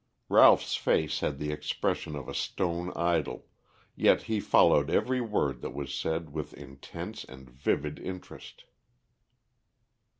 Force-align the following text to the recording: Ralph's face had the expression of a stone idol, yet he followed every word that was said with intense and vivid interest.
Ralph's 0.29 0.75
face 0.75 1.19
had 1.19 1.37
the 1.37 1.51
expression 1.51 2.15
of 2.15 2.27
a 2.27 2.33
stone 2.33 2.91
idol, 2.95 3.45
yet 3.95 4.23
he 4.23 4.39
followed 4.39 4.89
every 4.89 5.21
word 5.21 5.61
that 5.61 5.75
was 5.75 5.93
said 5.93 6.31
with 6.31 6.55
intense 6.55 7.23
and 7.23 7.47
vivid 7.47 7.99
interest. 7.99 8.63